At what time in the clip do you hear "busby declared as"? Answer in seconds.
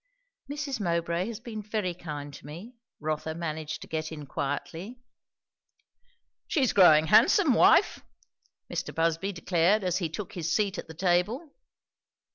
8.95-9.97